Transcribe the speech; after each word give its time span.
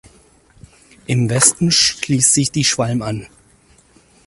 Im 1.05 1.29
Westen 1.29 1.69
schließt 1.69 2.33
sich 2.33 2.49
die 2.51 2.63
Schwalm 2.63 3.03
an. 3.03 3.27